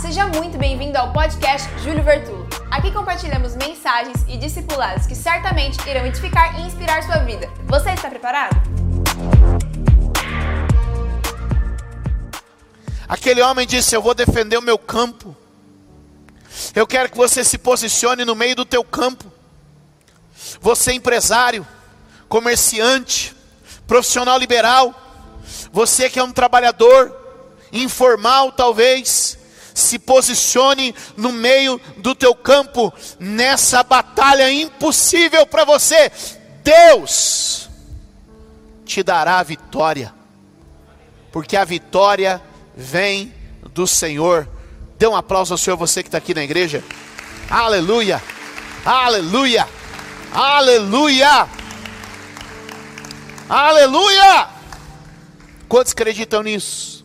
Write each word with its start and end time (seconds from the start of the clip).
Seja 0.00 0.26
muito 0.26 0.58
bem-vindo 0.58 0.98
ao 0.98 1.12
podcast 1.12 1.68
Júlio 1.82 2.02
Vertulo. 2.02 2.46
Aqui 2.70 2.90
compartilhamos 2.90 3.54
mensagens 3.56 4.24
e 4.28 4.36
discipulados 4.36 5.06
que 5.06 5.14
certamente 5.14 5.78
irão 5.88 6.04
edificar 6.04 6.60
e 6.60 6.66
inspirar 6.66 7.02
sua 7.04 7.18
vida. 7.18 7.48
Você 7.66 7.90
está 7.90 8.10
preparado? 8.10 8.54
Aquele 13.08 13.40
homem 13.40 13.66
disse: 13.66 13.94
Eu 13.94 14.02
vou 14.02 14.14
defender 14.14 14.58
o 14.58 14.62
meu 14.62 14.76
campo. 14.76 15.34
Eu 16.74 16.86
quero 16.86 17.10
que 17.10 17.16
você 17.16 17.44
se 17.44 17.56
posicione 17.56 18.24
no 18.24 18.34
meio 18.34 18.56
do 18.56 18.64
teu 18.64 18.84
campo. 18.84 19.32
Você 20.60 20.90
é 20.90 20.94
empresário, 20.94 21.66
comerciante, 22.28 23.34
profissional 23.86 24.38
liberal, 24.38 24.94
você 25.72 26.10
que 26.10 26.18
é 26.18 26.24
um 26.24 26.32
trabalhador 26.32 27.14
informal 27.72 28.52
talvez, 28.52 29.38
se 29.74 29.98
posicione 29.98 30.94
no 31.16 31.32
meio 31.32 31.80
do 31.96 32.14
teu 32.14 32.32
campo 32.32 32.94
nessa 33.18 33.82
batalha 33.82 34.50
impossível 34.52 35.44
para 35.44 35.64
você. 35.64 36.12
Deus 36.62 37.68
te 38.84 39.02
dará 39.02 39.40
a 39.40 39.42
vitória. 39.42 40.14
Porque 41.32 41.56
a 41.56 41.64
vitória 41.64 42.40
vem 42.76 43.34
do 43.72 43.86
Senhor. 43.86 44.48
Dê 44.96 45.08
um 45.08 45.16
aplauso 45.16 45.52
ao 45.52 45.58
Senhor, 45.58 45.76
você 45.76 46.02
que 46.02 46.08
está 46.08 46.18
aqui 46.18 46.32
na 46.32 46.44
igreja. 46.44 46.82
Aleluia! 47.50 48.22
Aleluia! 48.84 49.68
Aleluia! 50.32 51.48
Aleluia! 53.48 54.48
Quantos 55.68 55.92
acreditam 55.92 56.42
nisso? 56.42 57.03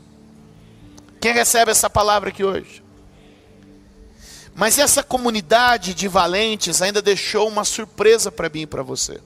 Quem 1.20 1.34
recebe 1.34 1.72
essa 1.72 1.90
palavra 1.90 2.30
aqui 2.30 2.44
hoje? 2.44 2.84
Mas 4.56 4.78
essa 4.78 5.04
comunidade 5.04 5.94
de 5.94 6.08
valentes 6.08 6.82
ainda 6.82 7.02
deixou 7.02 7.48
uma 7.48 7.64
surpresa 7.64 8.32
para 8.32 8.50
mim 8.50 8.62
e 8.62 8.68
para 8.68 8.84
você. 8.84 9.20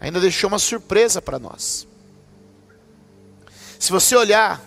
Ainda 0.00 0.20
deixou 0.20 0.48
uma 0.48 0.58
surpresa 0.58 1.22
para 1.22 1.38
nós. 1.38 1.86
Se 3.78 3.90
você 3.90 4.16
olhar 4.16 4.60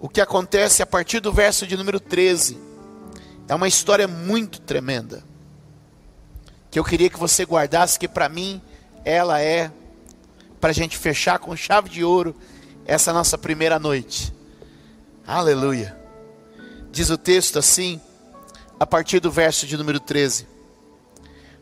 o 0.00 0.08
que 0.08 0.20
acontece 0.20 0.82
a 0.82 0.86
partir 0.86 1.20
do 1.20 1.32
verso 1.32 1.66
de 1.66 1.76
número 1.76 1.98
13, 1.98 2.58
é 3.48 3.54
uma 3.54 3.68
história 3.68 4.06
muito 4.06 4.60
tremenda. 4.60 5.24
Que 6.70 6.78
eu 6.78 6.84
queria 6.84 7.10
que 7.10 7.18
você 7.18 7.44
guardasse, 7.44 7.98
que 7.98 8.06
para 8.08 8.28
mim 8.28 8.60
ela 9.04 9.40
é 9.40 9.72
para 10.60 10.70
a 10.70 10.74
gente 10.74 10.96
fechar 10.96 11.38
com 11.38 11.54
chave 11.56 11.88
de 11.88 12.04
ouro 12.04 12.34
essa 12.84 13.12
nossa 13.12 13.38
primeira 13.38 13.78
noite. 13.78 14.37
Aleluia. 15.28 15.94
Diz 16.90 17.10
o 17.10 17.18
texto 17.18 17.58
assim, 17.58 18.00
a 18.80 18.86
partir 18.86 19.20
do 19.20 19.30
verso 19.30 19.66
de 19.66 19.76
número 19.76 20.00
13. 20.00 20.46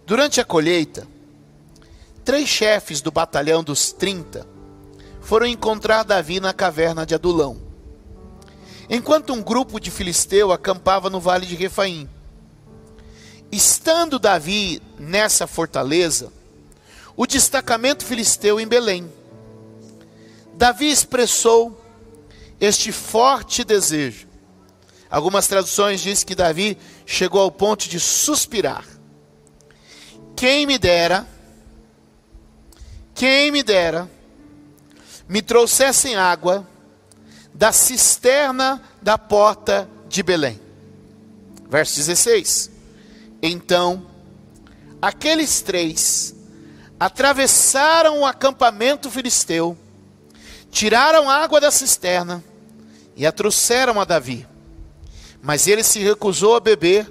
Durante 0.06 0.40
a 0.40 0.44
colheita, 0.44 1.04
três 2.24 2.48
chefes 2.48 3.00
do 3.00 3.10
batalhão 3.10 3.64
dos 3.64 3.90
30 3.90 4.46
foram 5.20 5.46
encontrar 5.46 6.04
Davi 6.04 6.38
na 6.38 6.52
caverna 6.52 7.04
de 7.04 7.12
Adulão, 7.12 7.60
enquanto 8.88 9.32
um 9.32 9.42
grupo 9.42 9.80
de 9.80 9.90
filisteu 9.90 10.52
acampava 10.52 11.10
no 11.10 11.18
vale 11.18 11.44
de 11.44 11.56
Refaim. 11.56 12.08
Estando 13.50 14.20
Davi 14.20 14.80
nessa 14.96 15.44
fortaleza, 15.44 16.32
o 17.16 17.26
destacamento 17.26 18.04
filisteu 18.04 18.60
em 18.60 18.68
Belém. 18.68 19.12
Davi 20.54 20.88
expressou 20.88 21.84
este 22.60 22.92
forte 22.92 23.64
desejo. 23.64 24.26
Algumas 25.10 25.46
traduções 25.46 26.00
dizem 26.00 26.26
que 26.26 26.34
Davi 26.34 26.76
chegou 27.04 27.40
ao 27.40 27.50
ponto 27.50 27.88
de 27.88 28.00
suspirar. 28.00 28.84
Quem 30.34 30.66
me 30.66 30.78
dera, 30.78 31.26
quem 33.14 33.50
me 33.50 33.62
dera, 33.62 34.10
me 35.28 35.40
trouxessem 35.40 36.16
água 36.16 36.68
da 37.54 37.72
cisterna 37.72 38.82
da 39.00 39.16
porta 39.16 39.88
de 40.08 40.22
Belém. 40.22 40.60
Verso 41.68 41.96
16. 41.96 42.70
Então, 43.42 44.06
aqueles 45.00 45.62
três 45.62 46.34
atravessaram 46.98 48.20
o 48.20 48.26
acampamento 48.26 49.10
filisteu, 49.10 49.76
tiraram 50.70 51.30
água 51.30 51.60
da 51.60 51.70
cisterna 51.70 52.42
e 53.16 53.26
a 53.26 53.32
trouxeram 53.32 53.98
a 53.98 54.04
Davi. 54.04 54.46
Mas 55.42 55.66
ele 55.66 55.82
se 55.82 56.00
recusou 56.00 56.54
a 56.54 56.60
beber, 56.60 57.10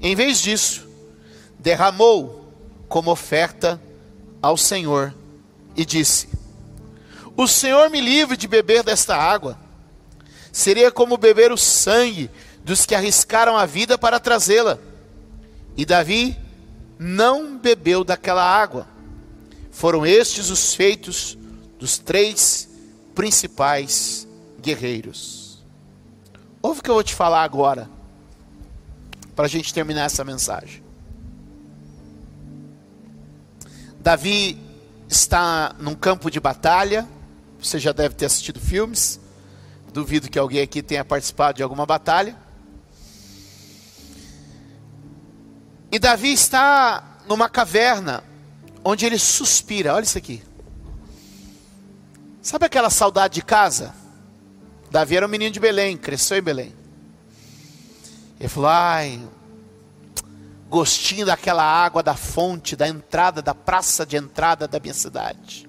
em 0.00 0.14
vez 0.14 0.40
disso, 0.40 0.86
derramou 1.58 2.52
como 2.88 3.10
oferta 3.10 3.80
ao 4.42 4.56
Senhor 4.56 5.14
e 5.74 5.84
disse: 5.84 6.28
O 7.36 7.48
Senhor 7.48 7.88
me 7.88 8.00
livre 8.00 8.36
de 8.36 8.46
beber 8.46 8.82
desta 8.82 9.16
água. 9.16 9.58
Seria 10.52 10.92
como 10.92 11.16
beber 11.16 11.50
o 11.50 11.56
sangue 11.56 12.30
dos 12.62 12.84
que 12.84 12.94
arriscaram 12.94 13.56
a 13.56 13.64
vida 13.64 13.96
para 13.96 14.20
trazê-la. 14.20 14.78
E 15.74 15.86
Davi 15.86 16.36
não 16.98 17.56
bebeu 17.56 18.04
daquela 18.04 18.44
água. 18.44 18.86
Foram 19.70 20.04
estes 20.04 20.50
os 20.50 20.74
feitos 20.74 21.38
dos 21.78 21.96
três 21.96 22.68
principais 23.14 24.28
guerreiros. 24.62 25.62
Ouve 26.62 26.80
o 26.80 26.82
que 26.82 26.90
eu 26.90 26.94
vou 26.94 27.02
te 27.02 27.14
falar 27.14 27.42
agora, 27.42 27.90
para 29.34 29.46
a 29.46 29.48
gente 29.48 29.74
terminar 29.74 30.04
essa 30.04 30.24
mensagem. 30.24 30.82
Davi 33.98 34.58
está 35.08 35.74
num 35.78 35.94
campo 35.94 36.30
de 36.30 36.40
batalha, 36.40 37.06
você 37.60 37.78
já 37.78 37.92
deve 37.92 38.14
ter 38.14 38.26
assistido 38.26 38.60
filmes, 38.60 39.20
duvido 39.92 40.30
que 40.30 40.38
alguém 40.38 40.62
aqui 40.62 40.82
tenha 40.82 41.04
participado 41.04 41.56
de 41.56 41.62
alguma 41.62 41.84
batalha. 41.84 42.36
E 45.90 45.98
Davi 45.98 46.32
está 46.32 47.18
numa 47.28 47.48
caverna, 47.48 48.24
onde 48.84 49.04
ele 49.04 49.18
suspira. 49.18 49.94
Olha 49.94 50.04
isso 50.04 50.16
aqui. 50.16 50.42
Sabe 52.40 52.66
aquela 52.66 52.90
saudade 52.90 53.34
de 53.34 53.42
casa? 53.42 53.94
Davi 54.92 55.16
era 55.16 55.26
um 55.26 55.28
menino 55.28 55.50
de 55.50 55.58
Belém, 55.58 55.96
cresceu 55.96 56.36
em 56.36 56.42
Belém. 56.42 56.72
Ele 58.38 58.48
falou: 58.48 58.68
ai, 58.68 59.26
gostinho 60.68 61.24
daquela 61.24 61.64
água 61.64 62.02
da 62.02 62.14
fonte, 62.14 62.76
da 62.76 62.86
entrada, 62.86 63.40
da 63.40 63.54
praça 63.54 64.04
de 64.04 64.16
entrada 64.16 64.68
da 64.68 64.78
minha 64.78 64.92
cidade. 64.92 65.66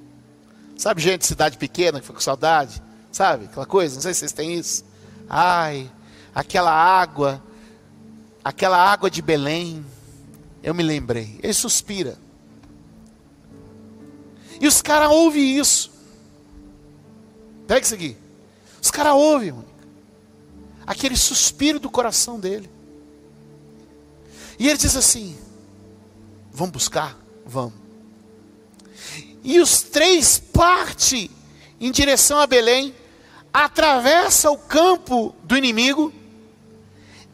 Sabe, 0.77 1.01
gente 1.01 1.21
de 1.21 1.27
cidade 1.27 1.57
pequena 1.57 2.01
que 2.01 2.05
foi 2.05 2.15
com 2.15 2.21
saudade? 2.21 2.83
Sabe, 3.13 3.45
aquela 3.45 3.65
coisa? 3.65 3.95
Não 3.95 4.01
sei 4.01 4.13
se 4.13 4.19
vocês 4.19 4.33
têm 4.33 4.55
isso. 4.55 4.83
Ai, 5.29 5.89
aquela 6.35 6.73
água, 6.73 7.41
aquela 8.43 8.77
água 8.77 9.09
de 9.09 9.21
Belém. 9.21 9.85
Eu 10.61 10.73
me 10.73 10.83
lembrei. 10.83 11.39
Ele 11.41 11.53
suspira. 11.53 12.17
E 14.59 14.67
os 14.67 14.81
caras 14.81 15.09
ouvem 15.11 15.57
isso. 15.57 15.91
Pega 17.67 17.85
isso 17.85 17.95
aqui. 17.95 18.22
Os 18.83 18.91
caras 18.91 19.13
ouvem. 19.13 19.55
Aquele 20.85 21.15
suspiro 21.15 21.79
do 21.79 21.89
coração 21.89 22.37
dele. 22.37 22.69
E 24.59 24.67
ele 24.67 24.77
diz 24.77 24.93
assim: 24.97 25.37
Vamos 26.51 26.73
buscar? 26.73 27.17
Vamos. 27.45 27.73
E 29.41 29.61
os 29.61 29.81
três 29.83 30.37
partem 30.37 31.29
em 31.79 31.91
direção 31.91 32.39
a 32.39 32.47
Belém, 32.47 32.93
atravessa 33.53 34.51
o 34.51 34.57
campo 34.57 35.33
do 35.43 35.55
inimigo, 35.57 36.13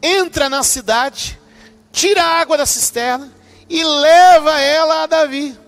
entra 0.02 0.48
na 0.48 0.62
cidade, 0.62 1.38
tira 1.92 2.22
a 2.22 2.40
água 2.40 2.56
da 2.56 2.66
cisterna 2.66 3.32
e 3.68 3.82
leva 3.82 4.58
ela 4.60 5.02
a 5.02 5.06
Davi. 5.06 5.58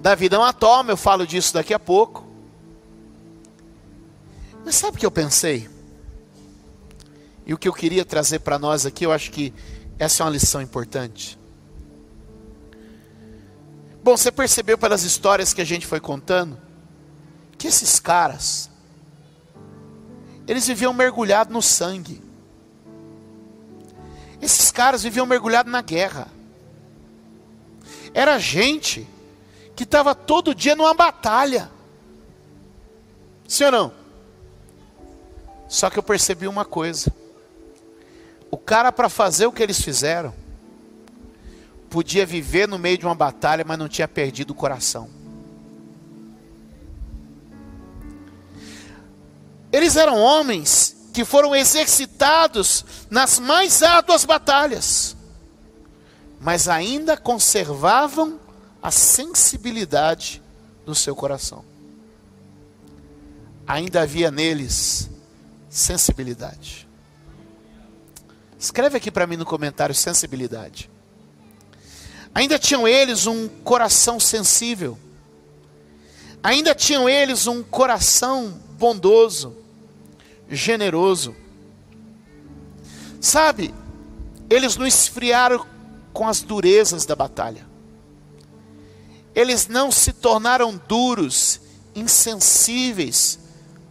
Davi 0.00 0.28
não 0.28 0.44
a 0.44 0.52
toma, 0.52 0.92
eu 0.92 0.96
falo 0.96 1.26
disso 1.26 1.54
daqui 1.54 1.74
a 1.74 1.78
pouco. 1.78 2.25
Mas 4.66 4.74
sabe 4.74 4.96
o 4.96 4.98
que 4.98 5.06
eu 5.06 5.12
pensei? 5.12 5.70
E 7.46 7.54
o 7.54 7.58
que 7.58 7.68
eu 7.68 7.72
queria 7.72 8.04
trazer 8.04 8.40
para 8.40 8.58
nós 8.58 8.84
aqui, 8.84 9.06
eu 9.06 9.12
acho 9.12 9.30
que 9.30 9.54
essa 9.96 10.24
é 10.24 10.26
uma 10.26 10.32
lição 10.32 10.60
importante. 10.60 11.38
Bom, 14.02 14.16
você 14.16 14.32
percebeu 14.32 14.76
pelas 14.76 15.04
histórias 15.04 15.52
que 15.52 15.60
a 15.60 15.64
gente 15.64 15.86
foi 15.86 16.00
contando, 16.00 16.60
que 17.56 17.68
esses 17.68 18.00
caras, 18.00 18.68
eles 20.48 20.66
viviam 20.66 20.92
mergulhados 20.92 21.54
no 21.54 21.62
sangue. 21.62 22.20
Esses 24.42 24.72
caras 24.72 25.04
viviam 25.04 25.26
mergulhados 25.26 25.70
na 25.70 25.80
guerra. 25.80 26.26
Era 28.12 28.36
gente 28.40 29.06
que 29.76 29.84
estava 29.84 30.12
todo 30.12 30.52
dia 30.52 30.74
numa 30.74 30.92
batalha. 30.92 31.70
Sim 33.46 33.66
ou 33.66 33.70
não? 33.70 33.95
Só 35.76 35.90
que 35.90 35.98
eu 35.98 36.02
percebi 36.02 36.48
uma 36.48 36.64
coisa: 36.64 37.12
o 38.50 38.56
cara, 38.56 38.90
para 38.90 39.10
fazer 39.10 39.44
o 39.44 39.52
que 39.52 39.62
eles 39.62 39.78
fizeram, 39.78 40.32
podia 41.90 42.24
viver 42.24 42.66
no 42.66 42.78
meio 42.78 42.96
de 42.96 43.04
uma 43.04 43.14
batalha, 43.14 43.62
mas 43.62 43.78
não 43.78 43.86
tinha 43.86 44.08
perdido 44.08 44.52
o 44.52 44.54
coração. 44.54 45.10
Eles 49.70 49.96
eram 49.96 50.18
homens 50.18 50.96
que 51.12 51.26
foram 51.26 51.54
exercitados 51.54 52.82
nas 53.10 53.38
mais 53.38 53.82
árduas 53.82 54.24
batalhas, 54.24 55.14
mas 56.40 56.68
ainda 56.68 57.18
conservavam 57.18 58.40
a 58.82 58.90
sensibilidade 58.90 60.40
do 60.86 60.94
seu 60.94 61.14
coração. 61.14 61.62
Ainda 63.66 64.00
havia 64.00 64.30
neles 64.30 65.10
sensibilidade. 65.76 66.88
Escreve 68.58 68.96
aqui 68.96 69.10
para 69.10 69.26
mim 69.26 69.36
no 69.36 69.44
comentário 69.44 69.94
sensibilidade. 69.94 70.90
Ainda 72.34 72.58
tinham 72.58 72.88
eles 72.88 73.26
um 73.26 73.46
coração 73.46 74.18
sensível. 74.18 74.98
Ainda 76.42 76.74
tinham 76.74 77.08
eles 77.08 77.46
um 77.46 77.62
coração 77.62 78.58
bondoso, 78.78 79.54
generoso. 80.48 81.36
Sabe, 83.20 83.74
eles 84.48 84.76
não 84.76 84.86
esfriaram 84.86 85.66
com 86.12 86.26
as 86.26 86.40
durezas 86.40 87.04
da 87.04 87.14
batalha. 87.14 87.66
Eles 89.34 89.68
não 89.68 89.92
se 89.92 90.14
tornaram 90.14 90.80
duros, 90.88 91.60
insensíveis 91.94 93.38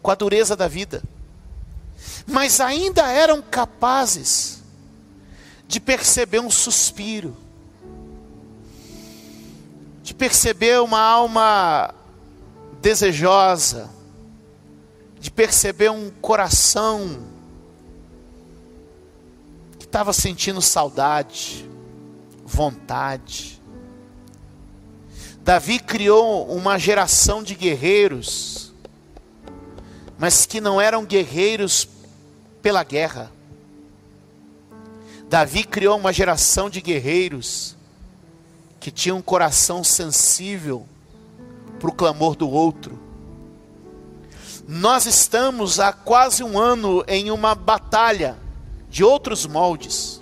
com 0.01 0.09
a 0.09 0.15
dureza 0.15 0.55
da 0.55 0.67
vida. 0.67 1.03
Mas 2.27 2.59
ainda 2.59 3.07
eram 3.07 3.41
capazes 3.41 4.63
de 5.67 5.79
perceber 5.79 6.39
um 6.39 6.49
suspiro, 6.49 7.35
de 10.01 10.13
perceber 10.13 10.81
uma 10.81 10.99
alma 10.99 11.93
desejosa, 12.81 13.89
de 15.19 15.31
perceber 15.31 15.89
um 15.89 16.11
coração 16.21 17.23
que 19.79 19.85
estava 19.85 20.13
sentindo 20.13 20.61
saudade, 20.61 21.67
vontade. 22.45 23.61
Davi 25.41 25.79
criou 25.79 26.47
uma 26.47 26.77
geração 26.77 27.43
de 27.43 27.55
guerreiros, 27.55 28.71
mas 30.17 30.45
que 30.45 30.61
não 30.61 30.79
eram 30.79 31.05
guerreiros 31.05 31.85
pela 32.65 32.83
guerra. 32.83 33.31
Davi 35.29 35.63
criou 35.63 35.99
uma 35.99 36.11
geração 36.11 36.67
de 36.67 36.81
guerreiros 36.81 37.75
que 38.79 38.89
tinham 38.89 39.19
um 39.19 39.21
coração 39.21 39.83
sensível 39.83 40.83
para 41.79 41.89
o 41.91 41.93
clamor 41.93 42.35
do 42.35 42.49
outro. 42.49 42.99
Nós 44.67 45.05
estamos 45.05 45.79
há 45.79 45.93
quase 45.93 46.43
um 46.43 46.57
ano 46.57 47.05
em 47.07 47.29
uma 47.29 47.53
batalha 47.53 48.35
de 48.89 49.03
outros 49.03 49.45
moldes. 49.45 50.19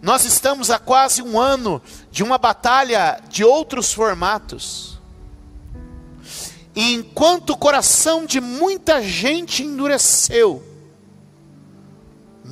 Nós 0.00 0.24
estamos 0.24 0.70
há 0.70 0.78
quase 0.78 1.20
um 1.20 1.38
ano 1.38 1.82
de 2.10 2.22
uma 2.22 2.38
batalha 2.38 3.20
de 3.28 3.44
outros 3.44 3.92
formatos. 3.92 4.98
E 6.74 6.94
enquanto 6.94 7.50
o 7.50 7.58
coração 7.58 8.24
de 8.24 8.40
muita 8.40 9.02
gente 9.02 9.62
endureceu, 9.62 10.71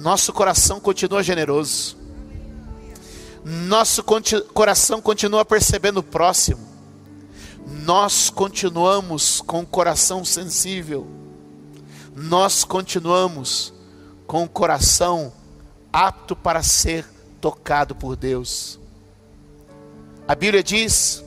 nosso 0.00 0.32
coração 0.32 0.81
continua 0.81 1.23
generoso. 1.23 1.97
Nosso 3.44 4.02
coração 4.55 5.00
continua 5.00 5.44
percebendo 5.44 5.99
o 5.99 6.02
próximo. 6.02 6.67
Nós 7.85 8.31
continuamos 8.31 9.43
com 9.43 9.61
o 9.61 9.67
coração 9.67 10.25
sensível. 10.25 11.06
Nós 12.17 12.64
continuamos 12.64 13.75
com 14.26 14.44
o 14.44 14.49
coração 14.49 15.32
apto 15.93 16.35
para 16.35 16.62
ser 16.62 17.06
tocado 17.38 17.94
por 17.94 18.17
Deus. 18.17 18.81
A 20.26 20.35
Bíblia 20.35 20.62
diz: 20.62 21.23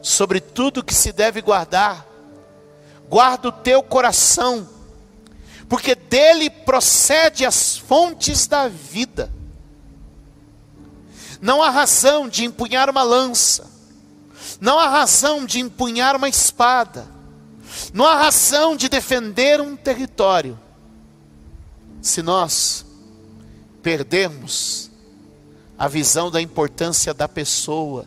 sobre 0.00 0.40
tudo 0.40 0.82
que 0.82 0.94
se 0.94 1.12
deve 1.12 1.42
guardar, 1.42 2.06
guarda 3.10 3.48
o 3.48 3.52
teu 3.52 3.82
coração, 3.82 4.66
porque 5.70 5.94
dele 5.94 6.50
procede 6.50 7.46
as 7.46 7.78
fontes 7.78 8.48
da 8.48 8.66
vida. 8.66 9.32
Não 11.40 11.62
há 11.62 11.70
razão 11.70 12.28
de 12.28 12.44
empunhar 12.44 12.90
uma 12.90 13.04
lança, 13.04 13.70
não 14.60 14.80
há 14.80 14.88
razão 14.88 15.46
de 15.46 15.60
empunhar 15.60 16.16
uma 16.16 16.28
espada, 16.28 17.06
não 17.94 18.04
há 18.04 18.16
razão 18.16 18.76
de 18.76 18.88
defender 18.88 19.60
um 19.60 19.76
território, 19.76 20.58
se 22.02 22.20
nós 22.20 22.84
perdermos 23.80 24.90
a 25.78 25.86
visão 25.86 26.32
da 26.32 26.42
importância 26.42 27.14
da 27.14 27.28
pessoa, 27.28 28.06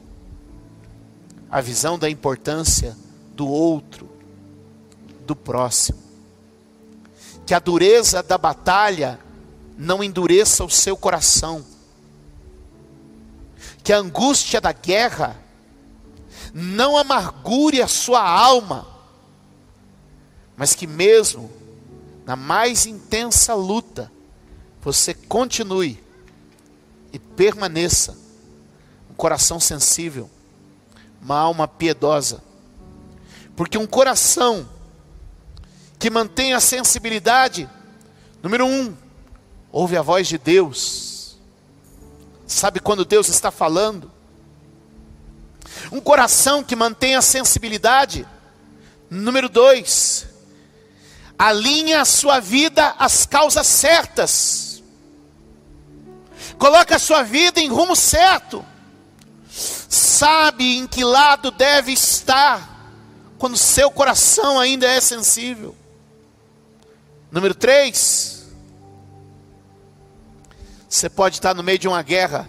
a 1.50 1.62
visão 1.62 1.98
da 1.98 2.10
importância 2.10 2.98
do 3.34 3.48
outro, 3.48 4.10
do 5.26 5.34
próximo. 5.34 6.03
Que 7.46 7.54
a 7.54 7.60
dureza 7.60 8.24
da 8.24 8.38
batalha 8.38 9.20
não 9.78 10.04
endureça 10.04 10.64
o 10.64 10.70
seu 10.70 10.96
coração. 10.96 11.66
Que 13.84 13.92
a 13.92 13.98
angústia 13.98 14.62
da 14.62 14.72
guerra 14.72 15.38
não 16.54 16.98
amargure 16.98 17.82
a 17.82 17.88
sua 17.88 18.22
alma, 18.22 18.88
mas 20.56 20.76
que 20.76 20.86
mesmo 20.86 21.50
na 22.26 22.36
mais 22.36 22.86
intensa 22.86 23.54
luta, 23.54 24.12
você 24.82 25.14
continue 25.14 26.02
e 27.12 27.20
permaneça 27.20 28.18
um 29.10 29.14
coração 29.14 29.60
sensível, 29.60 30.30
uma 31.22 31.38
alma 31.38 31.68
piedosa. 31.68 32.42
Porque 33.56 33.78
um 33.78 33.86
coração 33.86 34.68
que 36.04 36.10
mantém 36.10 36.52
a 36.54 36.60
sensibilidade, 36.60 37.70
número 38.42 38.66
um, 38.66 38.94
ouve 39.72 39.96
a 39.96 40.02
voz 40.02 40.28
de 40.28 40.38
Deus, 40.38 41.38
sabe 42.46 42.82
quando 42.82 43.06
Deus 43.06 43.30
está 43.30 43.50
falando. 43.50 44.12
Um 45.94 46.02
coração 46.02 46.62
que 46.62 46.76
mantém 46.76 47.16
a 47.16 47.22
sensibilidade, 47.22 48.28
número 49.10 49.48
dois, 49.48 50.28
alinha 51.40 52.02
a 52.02 52.06
sua 52.06 52.42
vida 52.42 52.96
às 53.00 53.26
causas 53.26 53.66
certas. 53.66 54.84
Coloca 56.58 56.98
a 56.98 57.00
sua 57.00 57.24
vida 57.24 57.62
em 57.62 57.70
rumo 57.70 57.96
certo, 57.96 58.66
sabe 59.50 60.80
em 60.80 60.86
que 60.86 61.02
lado 61.02 61.50
deve 61.50 61.94
estar, 61.94 62.92
quando 63.38 63.56
seu 63.56 63.90
coração 63.90 64.60
ainda 64.60 64.86
é 64.86 65.00
sensível. 65.00 65.78
Número 67.34 67.56
3, 67.56 68.46
você 70.88 71.10
pode 71.10 71.38
estar 71.38 71.56
no 71.56 71.64
meio 71.64 71.80
de 71.80 71.88
uma 71.88 72.04
guerra, 72.04 72.48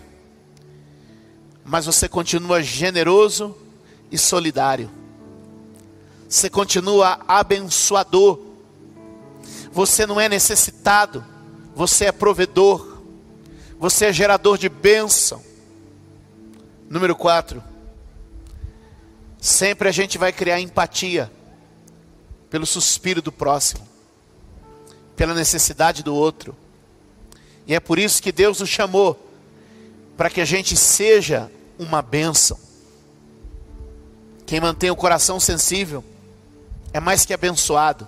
mas 1.64 1.86
você 1.86 2.06
continua 2.06 2.62
generoso 2.62 3.56
e 4.12 4.18
solidário. 4.18 4.90
Você 6.28 6.50
continua 6.50 7.18
abençoador. 7.26 8.38
Você 9.72 10.04
não 10.04 10.20
é 10.20 10.28
necessitado, 10.28 11.24
você 11.74 12.04
é 12.04 12.12
provedor. 12.12 12.98
Você 13.78 14.04
é 14.04 14.12
gerador 14.12 14.58
de 14.58 14.68
bênção. 14.68 15.42
Número 16.90 17.16
4. 17.16 17.64
Sempre 19.40 19.88
a 19.88 19.92
gente 19.92 20.18
vai 20.18 20.30
criar 20.30 20.60
empatia 20.60 21.32
pelo 22.50 22.66
suspiro 22.66 23.22
do 23.22 23.32
próximo, 23.32 23.93
pela 25.16 25.34
necessidade 25.34 26.02
do 26.02 26.14
outro. 26.14 26.56
E 27.66 27.74
é 27.74 27.80
por 27.80 27.98
isso 27.98 28.22
que 28.22 28.32
Deus 28.32 28.60
nos 28.60 28.68
chamou 28.68 29.18
para 30.16 30.30
que 30.30 30.40
a 30.40 30.44
gente 30.44 30.76
seja 30.76 31.50
uma 31.78 32.02
bênção. 32.02 32.58
Quem 34.46 34.60
mantém 34.60 34.90
o 34.90 34.96
coração 34.96 35.40
sensível 35.40 36.04
é 36.92 37.00
mais 37.00 37.24
que 37.24 37.32
abençoado. 37.32 38.06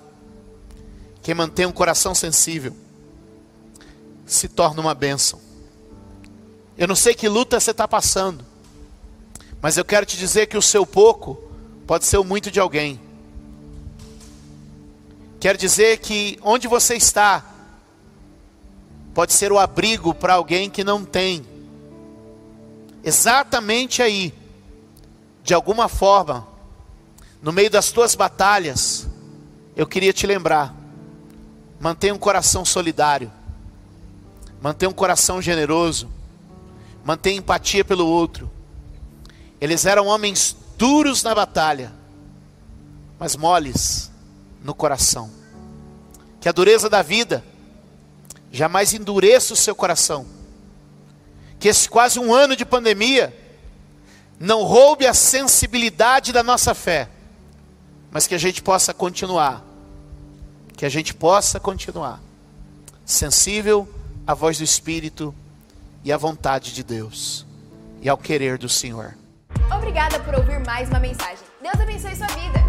Quem 1.22 1.34
mantém 1.34 1.66
um 1.66 1.72
coração 1.72 2.14
sensível 2.14 2.76
se 4.24 4.48
torna 4.48 4.80
uma 4.80 4.94
bênção. 4.94 5.40
Eu 6.76 6.86
não 6.86 6.94
sei 6.94 7.14
que 7.14 7.28
luta 7.28 7.58
você 7.58 7.70
está 7.70 7.88
passando, 7.88 8.44
mas 9.62 9.76
eu 9.76 9.84
quero 9.84 10.04
te 10.04 10.16
dizer 10.16 10.46
que 10.46 10.58
o 10.58 10.62
seu 10.62 10.84
pouco 10.86 11.42
pode 11.86 12.04
ser 12.04 12.18
o 12.18 12.24
muito 12.24 12.50
de 12.50 12.60
alguém. 12.60 13.00
Que 15.46 15.50
Quer 15.50 15.56
dizer 15.56 15.98
que 15.98 16.40
onde 16.42 16.66
você 16.66 16.96
está 16.96 17.44
pode 19.14 19.32
ser 19.32 19.52
o 19.52 19.60
abrigo 19.60 20.12
para 20.12 20.34
alguém 20.34 20.68
que 20.68 20.82
não 20.82 21.04
tem. 21.04 21.46
Exatamente 23.04 24.02
aí, 24.02 24.34
de 25.44 25.54
alguma 25.54 25.88
forma, 25.88 26.48
no 27.40 27.52
meio 27.52 27.70
das 27.70 27.92
tuas 27.92 28.16
batalhas, 28.16 29.06
eu 29.76 29.86
queria 29.86 30.12
te 30.12 30.26
lembrar: 30.26 30.74
mantenha 31.78 32.12
um 32.12 32.18
coração 32.18 32.64
solidário, 32.64 33.30
mantenha 34.60 34.90
um 34.90 34.94
coração 34.94 35.40
generoso, 35.40 36.10
mantenha 37.04 37.38
empatia 37.38 37.84
pelo 37.84 38.04
outro. 38.04 38.50
Eles 39.60 39.86
eram 39.86 40.08
homens 40.08 40.56
duros 40.76 41.22
na 41.22 41.36
batalha, 41.36 41.92
mas 43.16 43.36
moles 43.36 44.10
no 44.66 44.74
coração. 44.74 45.30
Que 46.40 46.48
a 46.48 46.52
dureza 46.52 46.90
da 46.90 47.00
vida 47.00 47.42
jamais 48.50 48.92
endureça 48.92 49.54
o 49.54 49.56
seu 49.56 49.74
coração. 49.74 50.26
Que 51.58 51.68
esse 51.68 51.88
quase 51.88 52.18
um 52.18 52.34
ano 52.34 52.56
de 52.56 52.66
pandemia 52.66 53.34
não 54.38 54.64
roube 54.64 55.06
a 55.06 55.14
sensibilidade 55.14 56.32
da 56.32 56.42
nossa 56.42 56.74
fé, 56.74 57.08
mas 58.10 58.26
que 58.26 58.34
a 58.34 58.38
gente 58.38 58.60
possa 58.60 58.92
continuar. 58.92 59.64
Que 60.76 60.84
a 60.84 60.90
gente 60.90 61.14
possa 61.14 61.58
continuar 61.58 62.20
sensível 63.04 63.88
à 64.26 64.34
voz 64.34 64.58
do 64.58 64.64
Espírito 64.64 65.32
e 66.04 66.12
à 66.12 66.16
vontade 66.16 66.74
de 66.74 66.82
Deus 66.82 67.46
e 68.02 68.08
ao 68.08 68.18
querer 68.18 68.58
do 68.58 68.68
Senhor. 68.68 69.16
Obrigada 69.74 70.18
por 70.20 70.34
ouvir 70.34 70.58
mais 70.66 70.88
uma 70.88 70.98
mensagem. 70.98 71.44
Deus 71.62 71.80
abençoe 71.80 72.16
sua 72.16 72.26
vida. 72.26 72.65